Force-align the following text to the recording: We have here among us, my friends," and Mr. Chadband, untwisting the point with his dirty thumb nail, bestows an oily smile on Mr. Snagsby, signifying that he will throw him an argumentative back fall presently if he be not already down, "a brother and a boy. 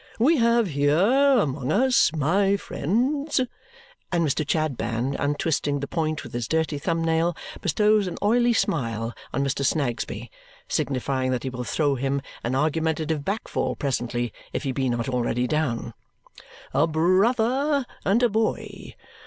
We 0.17 0.37
have 0.37 0.69
here 0.69 0.97
among 1.37 1.71
us, 1.71 2.11
my 2.11 2.57
friends," 2.57 3.39
and 4.11 4.25
Mr. 4.27 4.43
Chadband, 4.49 5.15
untwisting 5.19 5.79
the 5.79 5.85
point 5.85 6.23
with 6.23 6.33
his 6.33 6.47
dirty 6.47 6.79
thumb 6.79 7.03
nail, 7.05 7.37
bestows 7.61 8.07
an 8.07 8.17
oily 8.23 8.51
smile 8.53 9.13
on 9.31 9.43
Mr. 9.43 9.63
Snagsby, 9.63 10.31
signifying 10.67 11.29
that 11.29 11.43
he 11.43 11.51
will 11.51 11.63
throw 11.63 11.93
him 11.93 12.19
an 12.43 12.55
argumentative 12.55 13.23
back 13.23 13.47
fall 13.47 13.75
presently 13.75 14.33
if 14.53 14.63
he 14.63 14.71
be 14.71 14.89
not 14.89 15.07
already 15.07 15.45
down, 15.45 15.93
"a 16.73 16.87
brother 16.87 17.85
and 18.03 18.23
a 18.23 18.29
boy. 18.29 18.95